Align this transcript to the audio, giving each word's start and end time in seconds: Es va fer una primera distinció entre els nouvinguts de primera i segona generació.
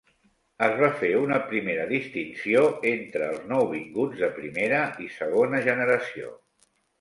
Es 0.67 0.71
va 0.83 0.87
fer 1.01 1.09
una 1.23 1.35
primera 1.51 1.83
distinció 1.91 2.63
entre 2.93 3.27
els 3.35 3.45
nouvinguts 3.51 4.17
de 4.23 4.31
primera 4.39 4.81
i 5.05 5.11
segona 5.19 5.61
generació. 5.69 6.35